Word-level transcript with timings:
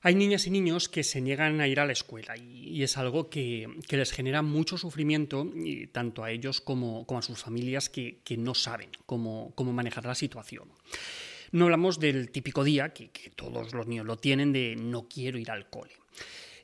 Hay 0.00 0.14
niñas 0.14 0.46
y 0.46 0.50
niños 0.50 0.88
que 0.88 1.02
se 1.02 1.20
niegan 1.20 1.60
a 1.60 1.66
ir 1.66 1.80
a 1.80 1.86
la 1.86 1.92
escuela 1.92 2.36
y, 2.36 2.82
es 2.82 2.96
algo 2.96 3.28
que, 3.28 3.68
les 3.90 4.12
genera 4.12 4.42
mucho 4.42 4.78
sufrimiento 4.78 5.50
tanto 5.92 6.22
a 6.22 6.30
ellos 6.30 6.60
como, 6.60 7.04
a 7.08 7.22
sus 7.22 7.42
familias 7.42 7.88
que, 7.88 8.20
no 8.38 8.54
saben 8.54 8.90
cómo, 9.06 9.52
manejar 9.58 10.04
la 10.04 10.14
situación. 10.14 10.68
No 11.50 11.64
hablamos 11.64 11.98
del 11.98 12.30
típico 12.30 12.62
día 12.62 12.92
que, 12.92 13.08
que 13.08 13.30
todos 13.30 13.72
los 13.74 13.86
niños 13.86 14.06
lo 14.06 14.18
tienen 14.18 14.52
de 14.52 14.76
no 14.76 15.08
quiero 15.08 15.38
ir 15.38 15.50
al 15.50 15.68
cole. 15.70 15.92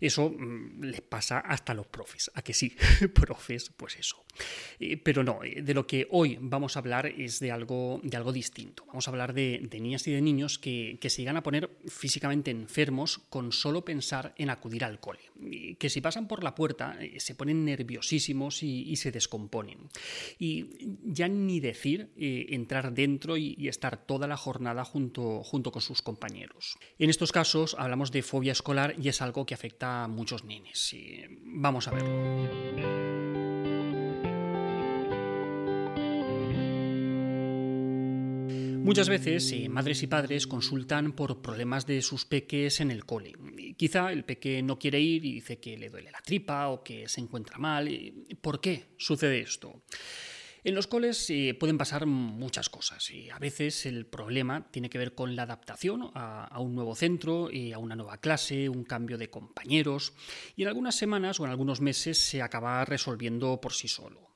Eso 0.01 0.31
mm, 0.31 0.83
les 0.85 1.01
pasa 1.01 1.39
hasta 1.39 1.73
a 1.73 1.75
los 1.75 1.87
profes, 1.87 2.31
a 2.35 2.43
que 2.43 2.55
sí, 2.55 2.77
profes, 3.15 3.71
pues 3.77 3.97
eso. 3.97 4.25
Eh, 4.81 4.97
pero 4.97 5.23
no, 5.23 5.45
eh, 5.45 5.63
de 5.63 5.75
lo 5.75 5.87
que 5.87 6.07
hoy 6.11 6.39
vamos 6.41 6.77
a 6.77 6.81
hablar 6.81 7.07
es 7.07 7.41
de 7.41 7.53
algo, 7.53 8.01
de 8.03 8.17
algo 8.17 8.33
distinto. 8.33 8.85
Vamos 8.87 9.07
a 9.09 9.11
hablar 9.11 9.33
de, 9.35 9.69
niñas 9.81 10.07
y 10.07 10.13
de 10.13 10.21
niños 10.21 10.59
que, 10.59 10.99
se 11.05 11.23
llegan 11.23 11.37
a 11.37 11.43
poner 11.43 11.71
físicamente 11.87 12.51
enfermos 12.51 13.19
con 13.29 13.53
solo 13.53 13.85
pensar 13.85 14.35
en 14.37 14.51
acudir 14.51 14.85
al 14.85 15.01
cole. 15.01 15.21
Que 15.79 15.91
si 15.91 16.01
pasan 16.01 16.29
por 16.29 16.43
la 16.43 16.55
puerta 16.55 16.97
eh, 17.01 17.21
se 17.21 17.35
ponen 17.35 17.65
nerviosísimos 17.65 18.63
y, 18.63 18.95
se 18.97 19.11
descomponen. 19.11 19.89
Y 20.39 20.67
ya 21.05 21.29
ni 21.29 21.61
decir 21.61 22.13
entrar 22.17 22.93
dentro 22.95 23.37
y, 23.37 23.69
estar 23.69 24.07
toda 24.07 24.27
la 24.27 24.37
jornada 24.37 24.85
junto, 24.85 25.43
junto 25.43 25.73
con 25.73 25.83
sus 25.83 26.03
compañeros. 26.03 26.79
En 26.99 27.11
estos 27.11 27.33
casos 27.33 27.75
hablamos 27.79 28.13
de 28.13 28.23
fobia 28.23 28.53
escolar 28.53 28.95
y 29.01 29.09
es 29.09 29.21
algo 29.21 29.47
que 29.47 29.55
afecta 29.55 30.05
a 30.05 30.09
muchos 30.09 30.45
nenes. 30.45 30.95
vamos 31.43 31.89
a 31.89 31.91
verlo. 31.93 33.05
Muchas 38.85 39.09
veces 39.09 39.51
eh, 39.53 39.71
madres 39.71 40.03
y 40.03 40.07
padres 40.07 40.47
consultan 40.47 41.13
por 41.13 41.41
problemas 41.41 41.87
de 41.87 42.03
sus 42.03 42.27
peques 42.27 42.81
en 42.81 42.91
el 42.91 43.07
cole. 43.07 43.33
Quizá 43.77 44.13
el 44.13 44.25
peque 44.25 44.63
no 44.63 44.79
quiere 44.79 45.01
ir 45.01 45.25
y 45.25 45.33
dice 45.33 45.59
que 45.59 45.77
le 45.77 45.91
duele 45.91 46.11
la 46.11 46.21
tripa 46.21 46.69
o 46.69 46.83
que 46.83 47.09
se 47.09 47.21
encuentra 47.21 47.59
mal. 47.59 47.89
¿Por 48.41 48.61
qué 48.61 48.95
sucede 48.97 49.41
esto? 49.41 49.83
En 50.65 50.75
los 50.75 50.87
coles 50.87 51.29
eh, 51.29 51.55
pueden 51.61 51.77
pasar 51.77 52.07
muchas 52.07 52.71
cosas 52.71 53.11
y 53.11 53.29
a 53.29 53.39
veces 53.39 53.85
el 53.85 54.07
problema 54.07 54.71
tiene 54.71 54.89
que 54.89 54.97
ver 54.97 55.15
con 55.15 55.37
la 55.37 55.43
adaptación 55.43 56.11
a, 56.15 56.59
un 56.59 56.75
nuevo 56.75 56.95
centro, 56.95 57.51
y 57.51 57.75
a 57.75 57.79
una 57.79 57.95
nueva 57.95 58.17
clase, 58.17 58.71
un 58.71 58.85
cambio 58.85 59.19
de 59.19 59.29
compañeros 59.29 60.15
y 60.57 60.63
en 60.63 60.69
algunas 60.69 60.95
semanas 60.95 61.39
o 61.39 61.45
en 61.45 61.51
algunos 61.51 61.83
meses 61.83 62.17
se 62.17 62.41
acaba 62.41 62.83
resolviendo 62.87 63.61
por 63.61 63.75
sí 63.75 63.89
solo. 63.89 64.31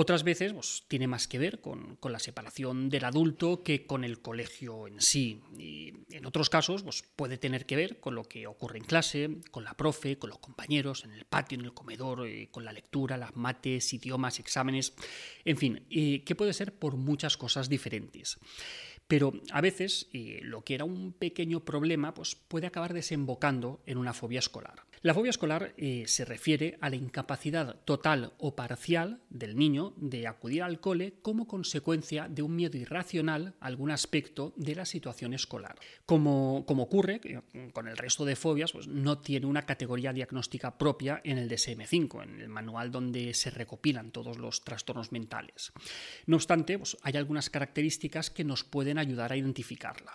Otras 0.00 0.22
veces 0.22 0.52
pues, 0.52 0.84
tiene 0.86 1.08
más 1.08 1.26
que 1.26 1.40
ver 1.40 1.60
con, 1.60 1.98
la 2.00 2.20
separación 2.20 2.88
del 2.88 3.04
adulto 3.04 3.64
que 3.64 3.84
con 3.84 4.04
el 4.04 4.20
colegio 4.20 4.86
en 4.86 5.00
sí. 5.00 5.42
Y 5.58 5.92
en 6.10 6.24
otros 6.24 6.50
casos 6.50 6.84
pues, 6.84 7.02
puede 7.16 7.36
tener 7.36 7.66
que 7.66 7.74
ver 7.74 7.98
con 7.98 8.14
lo 8.14 8.22
que 8.22 8.46
ocurre 8.46 8.78
en 8.78 8.84
clase, 8.84 9.38
con 9.50 9.64
la 9.64 9.74
profe, 9.74 10.16
con 10.16 10.30
los 10.30 10.38
compañeros, 10.38 11.02
en 11.02 11.10
el 11.10 11.24
patio, 11.24 11.58
en 11.58 11.64
el 11.64 11.74
comedor, 11.74 12.28
eh, 12.28 12.46
con 12.52 12.64
la 12.64 12.72
lectura, 12.72 13.16
las 13.16 13.34
mates, 13.34 13.92
idiomas, 13.92 14.38
exámenes, 14.38 14.94
en 15.44 15.56
fin, 15.56 15.84
que 15.88 16.34
puede 16.36 16.52
ser 16.52 16.78
por 16.78 16.94
muchas 16.94 17.36
cosas 17.36 17.68
diferentes. 17.68 18.38
Pero 19.08 19.32
a 19.52 19.60
veces 19.60 20.08
lo 20.42 20.62
que 20.62 20.74
era 20.74 20.84
un 20.84 21.12
pequeño 21.12 21.64
problema 21.64 22.14
pues, 22.14 22.34
puede 22.36 22.66
acabar 22.66 22.92
desembocando 22.92 23.80
en 23.86 23.98
una 23.98 24.12
fobia 24.12 24.38
escolar. 24.38 24.84
La 25.00 25.14
fobia 25.14 25.30
escolar 25.30 25.74
eh, 25.76 26.04
se 26.06 26.24
refiere 26.24 26.76
a 26.80 26.90
la 26.90 26.96
incapacidad 26.96 27.76
total 27.84 28.32
o 28.38 28.56
parcial 28.56 29.20
del 29.30 29.56
niño 29.56 29.94
de 29.96 30.26
acudir 30.26 30.62
al 30.62 30.80
cole 30.80 31.14
como 31.22 31.46
consecuencia 31.46 32.28
de 32.28 32.42
un 32.42 32.56
miedo 32.56 32.76
irracional 32.76 33.54
a 33.60 33.66
algún 33.66 33.92
aspecto 33.92 34.52
de 34.56 34.74
la 34.74 34.84
situación 34.84 35.34
escolar. 35.34 35.76
Como, 36.04 36.64
como 36.66 36.82
ocurre 36.82 37.20
con 37.72 37.86
el 37.86 37.96
resto 37.96 38.24
de 38.24 38.34
fobias, 38.34 38.72
pues 38.72 38.88
no 38.88 39.18
tiene 39.18 39.46
una 39.46 39.62
categoría 39.62 40.12
diagnóstica 40.12 40.76
propia 40.76 41.20
en 41.22 41.38
el 41.38 41.48
DSM-5, 41.48 42.24
en 42.24 42.40
el 42.40 42.48
manual 42.48 42.90
donde 42.90 43.34
se 43.34 43.50
recopilan 43.50 44.10
todos 44.10 44.36
los 44.36 44.64
trastornos 44.64 45.12
mentales. 45.12 45.72
No 46.26 46.36
obstante, 46.36 46.76
pues, 46.76 46.96
hay 47.02 47.16
algunas 47.16 47.50
características 47.50 48.30
que 48.30 48.44
nos 48.44 48.64
pueden 48.64 48.97
ayudar 48.98 49.32
a 49.32 49.36
identificarla. 49.36 50.12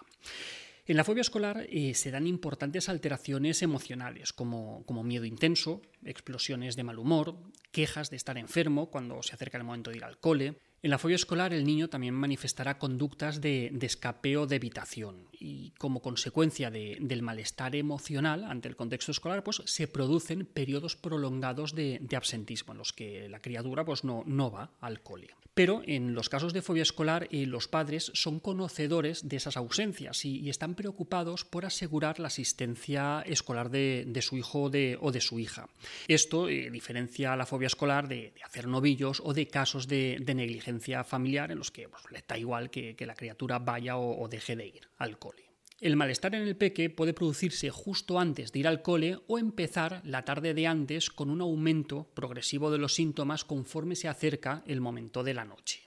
En 0.86 0.98
la 0.98 1.06
fobia 1.06 1.22
escolar 1.22 1.66
eh, 1.70 1.94
se 1.94 2.12
dan 2.12 2.28
importantes 2.28 2.90
alteraciones 2.90 3.62
emocionales, 3.62 4.34
como, 4.34 4.84
como, 4.86 5.04
miedo 5.04 5.24
intenso, 5.24 5.82
explosiones 6.04 6.76
de 6.76 6.84
mal 6.84 7.00
humor, 7.00 7.38
quejas 7.72 8.10
de 8.10 8.18
estar 8.18 8.38
enfermo 8.38 8.92
cuando 8.92 9.24
se 9.24 9.34
acerca 9.34 9.58
el 9.58 9.64
momento 9.64 9.92
de 9.92 9.98
ir 9.98 10.04
al 10.04 10.20
cole, 10.20 10.58
en 10.84 10.90
la 10.90 10.98
fobia 10.98 11.16
escolar 11.16 11.54
el 11.54 11.64
niño 11.64 11.88
también 11.88 12.14
manifestará 12.14 12.78
conductas 12.78 13.40
de, 13.40 13.72
escapeo 13.82 14.48
de 14.48 14.58
evitación 14.58 15.30
y 15.32 15.72
como 15.78 16.02
consecuencia 16.02 16.70
del 16.72 17.22
malestar 17.22 17.78
emocional 17.78 18.44
ante 18.44 18.68
el 18.68 18.76
contexto 18.76 19.14
escolar 19.14 19.46
pues 19.46 19.62
se 19.66 19.88
producen 19.88 20.46
periodos 20.46 20.98
prolongados 20.98 21.74
de, 21.74 22.06
absentismo 22.14 22.74
en 22.74 22.80
los 22.80 22.92
que 22.92 23.30
la 23.30 23.40
criatura 23.40 23.86
pues 23.86 24.04
no, 24.04 24.24
no 24.28 24.52
va 24.52 24.72
al 24.82 25.02
cole. 25.02 25.30
Pero 25.54 25.82
en 25.86 26.16
los 26.16 26.30
casos 26.30 26.54
de 26.54 26.62
fobia 26.62 26.82
escolar 26.82 27.28
eh, 27.32 27.46
los 27.46 27.68
padres 27.68 28.12
son 28.16 28.40
conocedores 28.40 29.28
de 29.28 29.38
esas 29.38 29.58
ausencias 29.58 30.26
y, 30.26 30.50
están 30.50 30.76
preocupados 30.76 31.46
por 31.46 31.66
asegurar 31.66 32.20
la 32.20 32.28
asistencia 32.28 33.24
escolar 33.26 33.70
de, 33.70 34.20
su 34.22 34.38
hijo 34.38 34.64
o 34.64 34.70
de 35.12 35.22
su 35.22 35.40
hija. 35.40 35.68
Esto 36.08 36.50
eh, 36.50 36.70
diferencia 36.72 37.36
la 37.36 37.46
fobia 37.46 37.68
escolar 37.68 38.08
de, 38.08 38.34
hacer 38.44 38.68
novillos 38.68 39.22
o 39.24 39.34
de 39.34 39.48
casos 39.48 39.88
de 39.88 40.20
negligencia 40.36 41.04
familiar 41.04 41.52
en 41.52 41.60
los 41.60 41.72
que 41.72 41.90
pues, 41.90 42.04
le 42.12 42.24
da 42.28 42.38
igual 42.38 42.70
que, 42.70 42.96
la 43.04 43.16
criatura 43.16 43.60
vaya 43.60 43.98
o, 43.98 44.28
deje 44.28 44.56
de 44.56 44.68
ir 44.68 44.88
al 44.98 45.18
cole. 45.20 45.53
El 45.84 45.98
malestar 45.98 46.34
en 46.34 46.44
el 46.44 46.56
peque 46.56 46.90
puede 46.90 47.14
producirse 47.14 47.70
justo 47.70 48.18
antes 48.18 48.54
de 48.54 48.60
ir 48.60 48.70
al 48.70 48.82
cole 48.82 49.20
o 49.28 49.38
empezar 49.38 50.02
la 50.06 50.24
tarde 50.24 50.54
de 50.54 50.66
antes 50.66 51.10
con 51.10 51.30
un 51.30 51.42
aumento 51.42 52.08
progresivo 52.14 52.72
de 52.72 52.78
los 52.78 52.94
síntomas 52.94 53.44
conforme 53.44 53.98
se 53.98 54.08
acerca 54.08 54.64
el 54.66 54.80
momento 54.80 55.26
de 55.26 55.34
la 55.34 55.44
noche. 55.44 55.82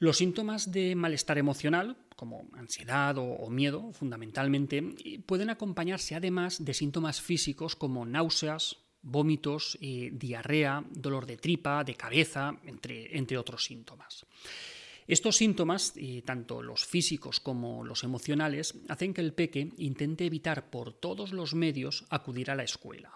Los 0.00 0.16
síntomas 0.16 0.72
de 0.72 0.96
malestar 0.96 1.38
emocional, 1.38 1.96
como 2.16 2.48
ansiedad 2.54 3.14
o, 3.16 3.48
miedo, 3.50 3.92
fundamentalmente, 3.92 4.82
pueden 5.24 5.48
acompañarse 5.48 6.16
además 6.16 6.64
de 6.64 6.74
síntomas 6.74 7.20
físicos 7.20 7.76
como 7.76 8.04
náuseas, 8.04 8.78
vómitos, 9.00 9.78
diarrea, 9.80 10.82
dolor 10.90 11.26
de 11.26 11.36
tripa, 11.36 11.84
de 11.84 11.94
cabeza, 11.94 12.58
entre, 12.64 13.16
entre 13.16 13.38
otros 13.38 13.64
síntomas. 13.64 14.26
Estos 15.06 15.36
síntomas, 15.36 15.94
tanto 16.24 16.62
los 16.62 16.84
físicos 16.84 17.40
como 17.40 17.84
los 17.84 18.04
emocionales, 18.04 18.74
hacen 18.88 19.12
que 19.12 19.20
el 19.20 19.34
peque 19.34 19.72
intente 19.76 20.24
evitar 20.24 20.70
por 20.70 20.92
todos 20.92 21.32
los 21.32 21.54
medios 21.54 22.06
acudir 22.08 22.50
a 22.50 22.54
la 22.54 22.64
escuela. 22.64 23.12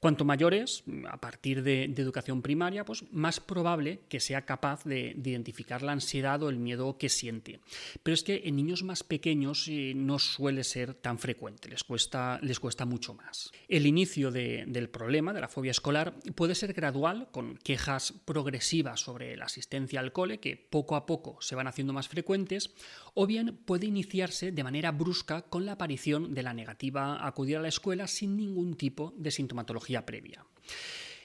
Cuanto 0.00 0.24
mayores, 0.24 0.84
a 1.10 1.20
partir 1.20 1.64
de, 1.64 1.82
educación 1.84 2.40
primaria, 2.40 2.84
pues 2.84 3.02
más 3.10 3.40
probable 3.40 3.98
que 4.08 4.20
sea 4.20 4.46
capaz 4.46 4.84
de, 4.84 5.16
identificar 5.24 5.82
la 5.82 5.90
ansiedad 5.90 6.40
o 6.44 6.50
el 6.50 6.58
miedo 6.58 6.96
que 6.98 7.08
siente. 7.08 7.58
Pero 8.04 8.14
es 8.14 8.22
que 8.22 8.42
en 8.44 8.54
niños 8.54 8.84
más 8.84 9.02
pequeños 9.02 9.66
eh, 9.66 9.94
no 9.96 10.20
suele 10.20 10.62
ser 10.62 10.94
tan 10.94 11.18
frecuente, 11.18 11.68
les 11.68 11.82
cuesta, 11.82 12.38
les 12.42 12.60
cuesta 12.60 12.84
mucho 12.84 13.14
más. 13.14 13.50
El 13.66 13.86
inicio 13.86 14.30
del 14.30 14.88
problema, 14.88 15.32
de 15.32 15.40
la 15.40 15.48
fobia 15.48 15.72
escolar, 15.72 16.14
puede 16.36 16.54
ser 16.54 16.74
gradual, 16.74 17.28
con 17.32 17.56
quejas 17.56 18.14
progresivas 18.24 19.00
sobre 19.00 19.36
la 19.36 19.46
asistencia 19.46 19.98
al 19.98 20.12
cole, 20.12 20.38
que 20.38 20.56
poco 20.56 20.94
a 20.94 21.06
poco 21.06 21.38
se 21.40 21.56
van 21.56 21.66
haciendo 21.66 21.92
más 21.92 22.06
frecuentes, 22.06 22.70
o 23.14 23.26
bien 23.26 23.58
puede 23.64 23.86
iniciarse 23.86 24.52
de 24.52 24.64
manera 24.64 24.92
brusca 24.92 25.42
con 25.42 25.66
la 25.66 25.72
aparición 25.72 26.34
de 26.34 26.44
la 26.44 26.54
negativa 26.54 27.16
a 27.16 27.26
acudir 27.26 27.56
a 27.56 27.62
la 27.62 27.68
escuela 27.68 28.06
sin 28.06 28.36
ningún 28.36 28.76
tipo 28.76 29.12
de 29.16 29.32
sintomatología 29.32 29.87
previa. 30.04 30.44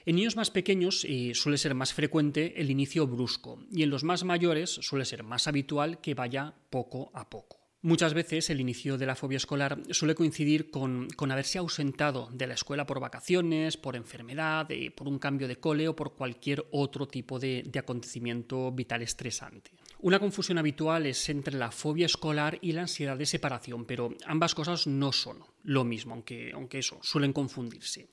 En 0.06 0.16
niños 0.16 0.36
más 0.36 0.50
pequeños 0.50 1.06
eh, 1.08 1.32
suele 1.34 1.56
ser 1.56 1.74
más 1.74 1.94
frecuente 1.94 2.60
el 2.60 2.70
inicio 2.70 3.06
brusco 3.06 3.58
y 3.72 3.82
en 3.82 3.90
los 3.90 4.04
más 4.04 4.22
mayores 4.24 4.70
suele 4.70 5.06
ser 5.06 5.22
más 5.22 5.48
habitual 5.48 6.00
que 6.02 6.14
vaya 6.14 6.54
poco 6.68 7.10
a 7.14 7.30
poco. 7.30 7.60
Muchas 7.80 8.14
veces 8.14 8.48
el 8.48 8.60
inicio 8.60 8.96
de 8.96 9.06
la 9.06 9.14
fobia 9.14 9.36
escolar 9.36 9.78
suele 9.90 10.14
coincidir 10.14 10.70
con, 10.70 11.08
haberse 11.30 11.58
ausentado 11.58 12.28
de 12.32 12.46
la 12.46 12.54
escuela 12.54 12.86
por 12.86 13.00
vacaciones, 13.00 13.76
por 13.76 13.94
enfermedad, 13.96 14.70
eh, 14.70 14.90
por 14.90 15.06
un 15.06 15.18
cambio 15.18 15.48
de 15.48 15.56
cole 15.56 15.88
o 15.88 15.96
por 15.96 16.14
cualquier 16.14 16.66
otro 16.72 17.06
tipo 17.06 17.38
de 17.38 17.70
acontecimiento 17.78 18.72
vital 18.72 19.02
estresante. 19.02 19.70
Una 20.00 20.18
confusión 20.18 20.58
habitual 20.58 21.06
es 21.06 21.28
entre 21.30 21.56
la 21.56 21.70
fobia 21.70 22.06
escolar 22.06 22.58
y 22.60 22.72
la 22.72 22.82
ansiedad 22.82 23.16
de 23.16 23.24
separación, 23.24 23.86
pero 23.86 24.14
ambas 24.26 24.54
cosas 24.54 24.86
no 24.86 25.12
son 25.12 25.38
lo 25.64 25.84
mismo, 25.84 26.14
aunque, 26.14 26.52
aunque 26.52 26.78
eso, 26.78 26.98
suelen 27.02 27.32
confundirse. 27.32 28.08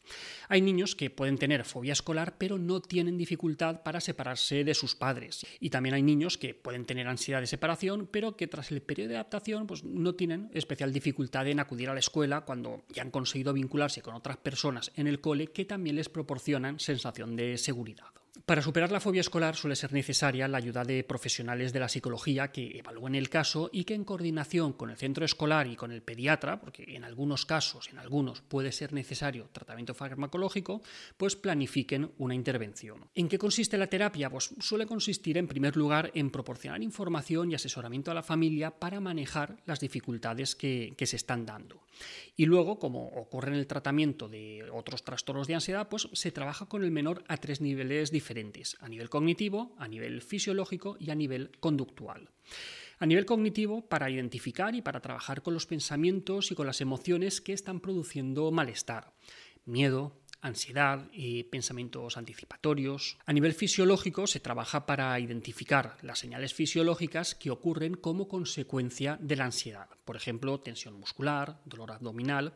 Hay 0.47 0.61
niños 0.61 0.95
que 0.95 1.09
pueden 1.09 1.37
tener 1.37 1.65
fobia 1.65 1.93
escolar, 1.93 2.37
pero 2.37 2.57
no 2.57 2.81
tienen 2.81 3.17
dificultad 3.17 3.83
para 3.83 4.01
separarse 4.01 4.63
de 4.63 4.73
sus 4.73 4.95
padres. 4.95 5.45
Y 5.59 5.69
también 5.69 5.93
hay 5.95 6.01
niños 6.01 6.37
que 6.37 6.53
pueden 6.53 6.85
tener 6.85 7.07
ansiedad 7.07 7.41
de 7.41 7.47
separación, 7.47 8.07
pero 8.09 8.35
que 8.35 8.47
tras 8.47 8.71
el 8.71 8.81
periodo 8.81 9.09
de 9.09 9.15
adaptación 9.15 9.67
pues, 9.67 9.83
no 9.83 10.15
tienen 10.15 10.49
especial 10.53 10.93
dificultad 10.93 11.47
en 11.47 11.59
acudir 11.59 11.89
a 11.89 11.93
la 11.93 11.99
escuela 11.99 12.41
cuando 12.41 12.83
ya 12.89 13.03
han 13.03 13.11
conseguido 13.11 13.53
vincularse 13.53 14.01
con 14.01 14.15
otras 14.15 14.37
personas 14.37 14.91
en 14.95 15.07
el 15.07 15.19
cole 15.19 15.47
que 15.47 15.65
también 15.65 15.97
les 15.97 16.09
proporcionan 16.09 16.79
sensación 16.79 17.35
de 17.35 17.57
seguridad. 17.57 18.20
Para 18.51 18.61
superar 18.61 18.91
la 18.91 18.99
fobia 18.99 19.21
escolar 19.21 19.55
suele 19.55 19.77
ser 19.77 19.93
necesaria 19.93 20.45
la 20.45 20.57
ayuda 20.57 20.83
de 20.83 21.05
profesionales 21.05 21.71
de 21.71 21.79
la 21.79 21.87
psicología 21.87 22.51
que 22.51 22.79
evalúen 22.79 23.15
el 23.15 23.29
caso 23.29 23.69
y 23.71 23.85
que 23.85 23.93
en 23.93 24.03
coordinación 24.03 24.73
con 24.73 24.89
el 24.89 24.97
centro 24.97 25.23
escolar 25.23 25.67
y 25.67 25.77
con 25.77 25.93
el 25.93 26.01
pediatra, 26.01 26.59
porque 26.59 26.83
en 26.83 27.05
algunos 27.05 27.45
casos, 27.45 27.87
en 27.93 27.97
algunos 27.97 28.41
puede 28.41 28.73
ser 28.73 28.91
necesario 28.91 29.47
tratamiento 29.53 29.93
farmacológico, 29.93 30.81
pues 31.15 31.37
planifiquen 31.37 32.11
una 32.17 32.35
intervención. 32.35 33.05
¿En 33.15 33.29
qué 33.29 33.37
consiste 33.37 33.77
la 33.77 33.87
terapia? 33.87 34.29
Pues 34.29 34.53
suele 34.59 34.85
consistir 34.85 35.37
en 35.37 35.47
primer 35.47 35.77
lugar 35.77 36.11
en 36.13 36.29
proporcionar 36.29 36.83
información 36.83 37.51
y 37.51 37.55
asesoramiento 37.55 38.11
a 38.11 38.15
la 38.15 38.21
familia 38.21 38.71
para 38.71 38.99
manejar 38.99 39.55
las 39.65 39.79
dificultades 39.79 40.57
que, 40.57 40.93
que 40.97 41.05
se 41.05 41.15
están 41.15 41.45
dando. 41.45 41.83
Y 42.35 42.45
luego, 42.45 42.79
como 42.79 43.07
ocurre 43.09 43.49
en 43.49 43.59
el 43.59 43.67
tratamiento 43.67 44.27
de 44.27 44.65
otros 44.73 45.03
trastornos 45.03 45.47
de 45.47 45.55
ansiedad, 45.55 45.87
pues 45.89 46.09
se 46.13 46.31
trabaja 46.31 46.65
con 46.65 46.83
el 46.83 46.91
menor 46.91 47.23
a 47.27 47.37
tres 47.37 47.61
niveles 47.61 48.11
diferentes, 48.11 48.40
a 48.79 48.89
nivel 48.89 49.09
cognitivo, 49.09 49.75
a 49.77 49.87
nivel 49.87 50.21
fisiológico 50.21 50.97
y 50.99 51.11
a 51.11 51.15
nivel 51.15 51.51
conductual. 51.59 52.29
A 52.99 53.05
nivel 53.05 53.25
cognitivo, 53.25 53.87
para 53.87 54.09
identificar 54.09 54.75
y 54.75 54.81
para 54.81 55.01
trabajar 55.01 55.41
con 55.41 55.53
los 55.53 55.65
pensamientos 55.65 56.51
y 56.51 56.55
con 56.55 56.67
las 56.67 56.81
emociones 56.81 57.41
que 57.41 57.53
están 57.53 57.79
produciendo 57.79 58.51
malestar, 58.51 59.13
miedo, 59.65 60.20
ansiedad 60.41 61.07
y 61.13 61.43
pensamientos 61.43 62.17
anticipatorios. 62.17 63.17
A 63.25 63.33
nivel 63.33 63.53
fisiológico 63.53 64.27
se 64.27 64.39
trabaja 64.39 64.85
para 64.85 65.19
identificar 65.19 65.97
las 66.01 66.19
señales 66.19 66.53
fisiológicas 66.53 67.35
que 67.35 67.51
ocurren 67.51 67.95
como 67.95 68.27
consecuencia 68.27 69.17
de 69.21 69.35
la 69.35 69.45
ansiedad, 69.45 69.87
por 70.05 70.15
ejemplo, 70.15 70.59
tensión 70.59 70.95
muscular, 70.95 71.61
dolor 71.65 71.91
abdominal, 71.91 72.53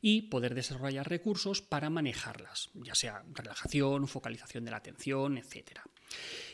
y 0.00 0.22
poder 0.22 0.54
desarrollar 0.54 1.08
recursos 1.08 1.62
para 1.62 1.90
manejarlas, 1.90 2.70
ya 2.74 2.94
sea 2.94 3.24
relajación, 3.32 4.08
focalización 4.08 4.64
de 4.64 4.70
la 4.70 4.78
atención, 4.78 5.38
etc. 5.38 5.80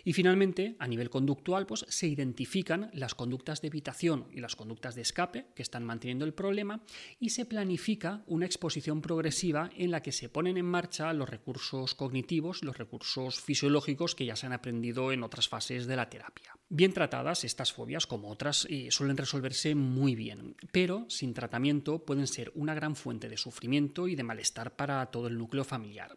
Y 0.05 0.12
finalmente, 0.12 0.77
a 0.79 0.87
nivel 0.87 1.11
conductual, 1.11 1.67
pues, 1.67 1.85
se 1.89 2.07
identifican 2.07 2.91
las 2.95 3.15
conductas 3.15 3.61
de 3.61 3.69
evitación 3.69 4.27
y 4.33 4.41
las 4.41 4.57
conductas 4.57 4.95
de 4.95 5.03
escape 5.03 5.47
que 5.55 5.62
están 5.62 5.85
manteniendo 5.85 6.25
el 6.25 6.35
problema 6.35 6.83
y 7.19 7.31
se 7.31 7.45
planifica 7.45 8.23
una 8.27 8.47
exposición 8.47 9.03
progresiva 9.03 9.71
en 9.77 9.91
la 9.91 10.03
que 10.03 10.12
se 10.12 10.29
ponen 10.29 10.57
en 10.57 10.67
marcha 10.67 11.12
los 11.12 11.29
recursos 11.29 11.95
cognitivos, 11.95 12.65
los 12.65 12.79
recursos 12.79 13.41
fisiológicos 13.41 14.15
que 14.15 14.27
ya 14.27 14.37
se 14.37 14.47
han 14.47 14.53
aprendido 14.53 15.12
en 15.12 15.23
otras 15.23 15.49
fases 15.49 15.87
de 15.87 15.97
la 15.97 16.09
terapia. 16.09 16.56
Bien 16.69 16.93
tratadas, 16.93 17.45
estas 17.45 17.73
fobias, 17.73 18.06
como 18.06 18.31
otras, 18.31 18.67
eh, 18.71 18.89
suelen 18.91 19.17
resolverse 19.17 19.75
muy 19.75 20.15
bien, 20.15 20.55
pero 20.73 21.05
sin 21.09 21.35
tratamiento 21.35 22.05
pueden 22.05 22.27
ser 22.27 22.53
una 22.55 22.75
gran 22.75 22.97
fuente 22.97 23.29
de 23.29 23.37
sufrimiento 23.37 24.09
y 24.09 24.15
de 24.15 24.23
malestar 24.23 24.77
para 24.77 25.05
todo 25.06 25.27
el 25.27 25.37
núcleo 25.37 25.65
familiar. 25.65 26.15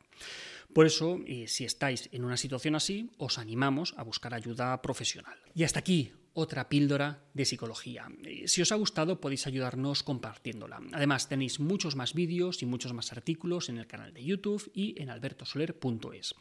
Por 0.74 0.86
eso, 0.86 1.20
eh, 1.28 1.48
si 1.48 1.66
estáis 1.66 2.10
en 2.12 2.26
una 2.26 2.38
situación 2.38 2.76
así, 2.76 3.12
os 3.18 3.38
animamos 3.38 3.94
a 3.98 4.04
buscar 4.04 4.34
ayuda 4.34 4.82
profesional. 4.82 5.38
Y 5.54 5.64
hasta 5.64 5.80
aquí 5.80 6.12
otra 6.34 6.68
píldora 6.68 7.24
de 7.34 7.46
psicología. 7.46 8.08
Eh, 8.26 8.48
si 8.48 8.62
os 8.62 8.72
ha 8.72 8.76
gustado 8.76 9.22
podéis 9.22 9.46
ayudarnos 9.46 10.02
compartiéndola. 10.02 10.82
Además 10.92 11.30
tenéis 11.30 11.60
muchos 11.60 11.96
más 11.96 12.14
vídeos 12.14 12.64
y 12.64 12.66
muchos 12.66 12.94
más 12.94 13.12
artículos 13.12 13.70
en 13.70 13.78
el 13.78 13.88
canal 13.88 14.14
de 14.14 14.24
YouTube 14.24 14.72
y 14.74 15.00
en 15.02 15.10
albertosoler.es. 15.10 16.34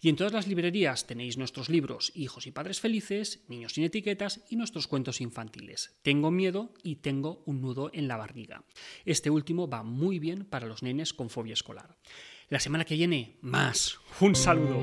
Y 0.00 0.08
en 0.08 0.16
todas 0.16 0.32
las 0.32 0.48
librerías 0.48 1.06
tenéis 1.06 1.38
nuestros 1.38 1.68
libros 1.68 2.12
Hijos 2.14 2.46
y 2.46 2.50
Padres 2.50 2.80
Felices, 2.80 3.44
Niños 3.48 3.74
sin 3.74 3.84
Etiquetas 3.84 4.40
y 4.50 4.56
nuestros 4.56 4.88
cuentos 4.88 5.20
infantiles. 5.20 5.96
Tengo 6.02 6.30
miedo 6.30 6.74
y 6.82 6.96
tengo 6.96 7.42
un 7.46 7.60
nudo 7.60 7.90
en 7.92 8.08
la 8.08 8.16
barriga. 8.16 8.64
Este 9.04 9.30
último 9.30 9.68
va 9.68 9.84
muy 9.84 10.18
bien 10.18 10.44
para 10.44 10.66
los 10.66 10.82
nenes 10.82 11.12
con 11.14 11.30
fobia 11.30 11.54
escolar. 11.54 11.96
La 12.48 12.60
semana 12.60 12.84
que 12.84 12.94
viene, 12.94 13.38
más. 13.40 13.98
Un 14.20 14.36
saludo. 14.36 14.78